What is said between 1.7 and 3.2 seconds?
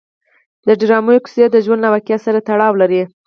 له واقعیت سره تړاو لري.